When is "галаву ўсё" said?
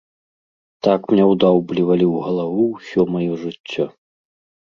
2.25-3.01